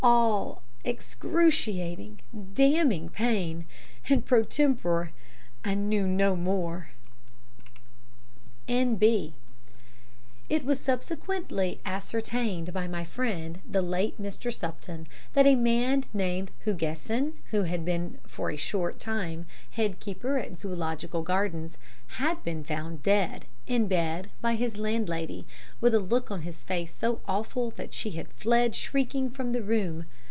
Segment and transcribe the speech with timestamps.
[0.03, 2.21] All excruciating,
[2.55, 3.67] damning pain
[4.09, 5.11] and pro tempore
[5.63, 6.89] I knew no more."
[8.67, 9.35] N.B.
[10.49, 14.51] It was subsequently ascertained, by my friend the late Mr.
[14.53, 20.37] Supton, that a man named Hugesson, who had been for a short time head keeper
[20.37, 21.77] at the Zoological Gardens,
[22.17, 25.45] had been found dead, in bed, by his landlady,
[25.79, 29.61] with a look on his face so awful that she had fled shrieking from the
[29.63, 30.03] room.